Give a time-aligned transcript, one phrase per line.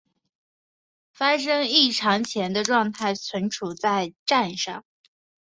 [1.13, 4.83] 发生异常前的状态存储在栈上。